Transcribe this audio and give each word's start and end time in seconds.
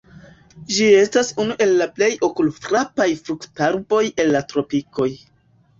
Ĝi 0.77 0.87
estas 1.01 1.29
unu 1.43 1.57
el 1.65 1.75
la 1.83 1.89
plej 1.99 2.09
okulfrapaj 2.29 3.09
fruktarboj 3.23 4.05
el 4.25 4.37
la 4.39 4.45
tropikoj. 4.55 5.13